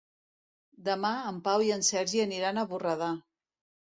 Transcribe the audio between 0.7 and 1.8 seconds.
Demà en Pau i